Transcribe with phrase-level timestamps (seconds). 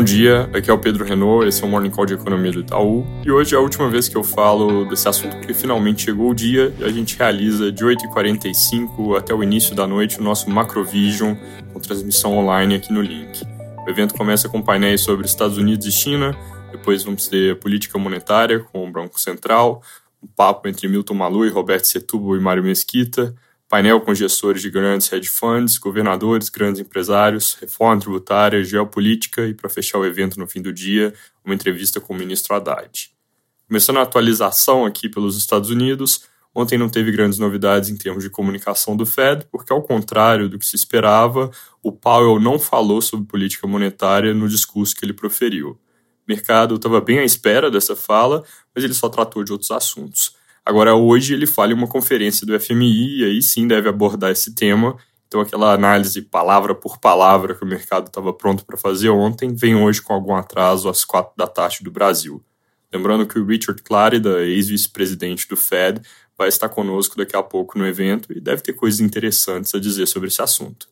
[0.00, 2.60] Bom dia, aqui é o Pedro Renault, esse é o Morning Call de Economia do
[2.60, 3.06] Itaú.
[3.22, 6.34] E hoje é a última vez que eu falo desse assunto porque finalmente chegou o
[6.34, 11.34] dia e a gente realiza de 8h45 até o início da noite o nosso Macrovision
[11.70, 13.42] com transmissão online aqui no link.
[13.86, 16.34] O evento começa com painéis sobre Estados Unidos e China,
[16.72, 19.82] depois vamos ter política monetária com o Banco Central,
[20.22, 23.34] um papo entre Milton Malu e Roberto Setúbal e Mário Mesquita,
[23.70, 29.70] painel com gestores de grandes hedge funds, governadores, grandes empresários, reforma tributária, geopolítica e, para
[29.70, 33.12] fechar o evento no fim do dia, uma entrevista com o ministro Haddad.
[33.68, 38.28] Começando a atualização aqui pelos Estados Unidos, ontem não teve grandes novidades em termos de
[38.28, 41.48] comunicação do Fed, porque, ao contrário do que se esperava,
[41.80, 45.70] o Powell não falou sobre política monetária no discurso que ele proferiu.
[45.70, 45.78] O
[46.26, 48.42] mercado estava bem à espera dessa fala,
[48.74, 50.39] mas ele só tratou de outros assuntos.
[50.70, 54.54] Agora, hoje ele fala em uma conferência do FMI e aí sim deve abordar esse
[54.54, 54.96] tema.
[55.26, 59.74] Então, aquela análise palavra por palavra que o mercado estava pronto para fazer ontem vem
[59.74, 62.40] hoje com algum atraso às quatro da tarde do Brasil.
[62.94, 66.02] Lembrando que o Richard Clarida, ex-vice-presidente do Fed,
[66.38, 70.06] vai estar conosco daqui a pouco no evento e deve ter coisas interessantes a dizer
[70.06, 70.86] sobre esse assunto.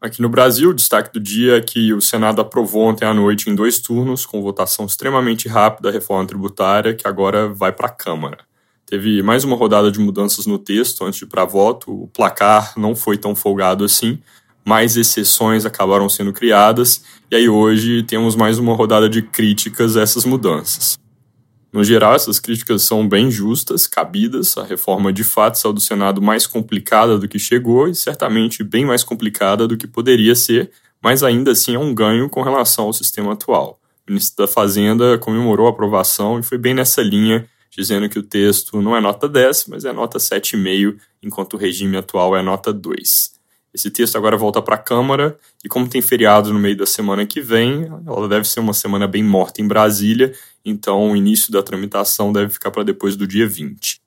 [0.00, 3.48] Aqui no Brasil, o destaque do dia é que o Senado aprovou ontem à noite
[3.48, 7.92] em dois turnos, com votação extremamente rápida, a reforma tributária, que agora vai para a
[7.92, 8.45] Câmara.
[8.86, 12.04] Teve mais uma rodada de mudanças no texto antes de ir para voto.
[12.04, 14.20] O placar não foi tão folgado assim.
[14.64, 17.02] Mais exceções acabaram sendo criadas.
[17.28, 20.96] E aí hoje temos mais uma rodada de críticas a essas mudanças.
[21.72, 24.56] No geral, essas críticas são bem justas, cabidas.
[24.56, 28.86] A reforma de fato saiu do Senado mais complicada do que chegou e certamente bem
[28.86, 30.70] mais complicada do que poderia ser,
[31.02, 33.80] mas ainda assim é um ganho com relação ao sistema atual.
[34.08, 38.22] O ministro da Fazenda comemorou a aprovação e foi bem nessa linha dizendo que o
[38.22, 42.72] texto não é nota 10, mas é nota 7,5, enquanto o regime atual é nota
[42.72, 43.36] 2.
[43.76, 47.26] Esse texto agora volta para a Câmara e, como tem feriado no meio da semana
[47.26, 50.32] que vem, ela deve ser uma semana bem morta em Brasília,
[50.64, 54.00] então o início da tramitação deve ficar para depois do dia 20.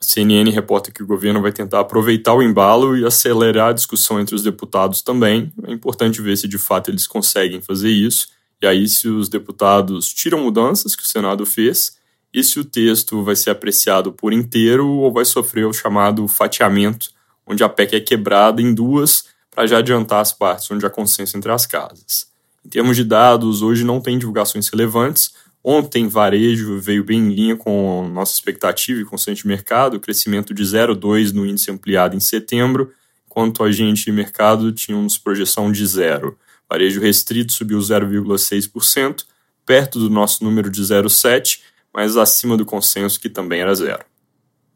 [0.00, 4.20] A CNN reporta que o governo vai tentar aproveitar o embalo e acelerar a discussão
[4.20, 5.52] entre os deputados também.
[5.64, 8.28] É importante ver se de fato eles conseguem fazer isso.
[8.62, 11.97] E aí, se os deputados tiram mudanças que o Senado fez,
[12.38, 17.10] e se o texto vai ser apreciado por inteiro ou vai sofrer o chamado fatiamento,
[17.44, 21.36] onde a PEC é quebrada em duas para já adiantar as partes onde há consenso
[21.36, 22.28] entre as casas.
[22.64, 25.34] Em termos de dados, hoje não tem divulgações relevantes.
[25.64, 30.62] Ontem, varejo veio bem em linha com nossa expectativa e consenso de mercado, crescimento de
[30.62, 32.92] 0,2 no índice ampliado em setembro,
[33.26, 36.38] enquanto a gente de mercado tínhamos projeção de zero.
[36.70, 39.24] Varejo restrito subiu 0,6%,
[39.66, 41.58] perto do nosso número de 0,7%,
[41.98, 44.04] mas acima do consenso, que também era zero.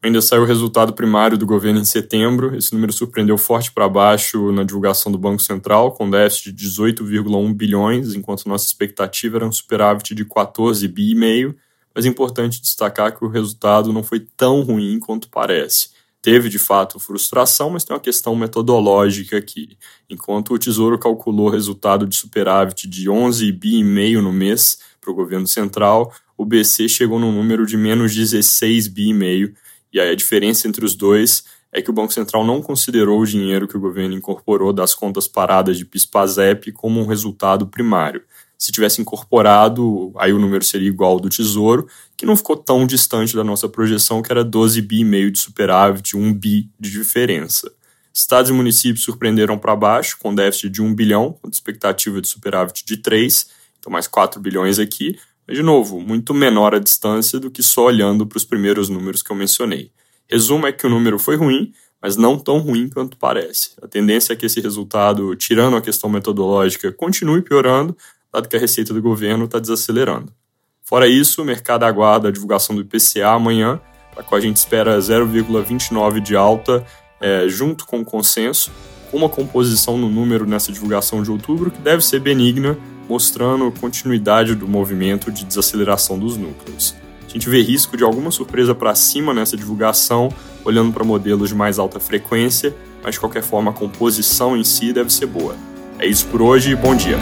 [0.03, 2.53] Ainda saiu o resultado primário do governo em setembro.
[2.53, 7.53] Esse número surpreendeu forte para baixo na divulgação do Banco Central, com déficit de 18,1
[7.53, 11.55] bilhões, enquanto nossa expectativa era um superávit de 14 bi e meio.
[11.95, 15.91] Mas é importante destacar que o resultado não foi tão ruim quanto parece.
[16.21, 19.77] Teve de fato frustração, mas tem uma questão metodológica aqui.
[20.09, 25.11] Enquanto o Tesouro calculou resultado de superávit de 11 bi e meio no mês para
[25.11, 29.53] o governo central, o BC chegou num número de menos 16 bi e meio,
[29.91, 33.25] e aí a diferença entre os dois é que o Banco Central não considerou o
[33.25, 38.21] dinheiro que o governo incorporou das contas paradas de PIS/PASEP como um resultado primário.
[38.57, 42.85] Se tivesse incorporado, aí o número seria igual ao do Tesouro, que não ficou tão
[42.85, 46.91] distante da nossa projeção, que era 12 bi e meio de superávit, 1 bi de
[46.91, 47.71] diferença.
[48.13, 52.85] Estados e municípios surpreenderam para baixo, com déficit de 1 bilhão, com expectativa de superávit
[52.85, 55.17] de 3, então mais 4 bilhões aqui,
[55.47, 59.21] mas, de novo, muito menor a distância do que só olhando para os primeiros números
[59.21, 59.91] que eu mencionei.
[60.29, 63.71] Resumo é que o número foi ruim, mas não tão ruim quanto parece.
[63.81, 67.95] A tendência é que esse resultado, tirando a questão metodológica, continue piorando,
[68.31, 70.33] dado que a receita do governo está desacelerando.
[70.81, 73.79] Fora isso, o mercado aguarda a divulgação do IPCA amanhã,
[74.17, 76.85] a qual a gente espera 0,29 de alta,
[77.21, 78.71] é, junto com o consenso,
[79.13, 82.77] uma composição no número nessa divulgação de outubro que deve ser benigna,
[83.07, 86.95] mostrando continuidade do movimento de desaceleração dos núcleos.
[87.27, 90.31] A gente vê risco de alguma surpresa para cima nessa divulgação,
[90.63, 94.93] olhando para modelos de mais alta frequência, mas de qualquer forma a composição em si
[94.93, 95.55] deve ser boa.
[95.99, 97.17] É isso por hoje, bom dia!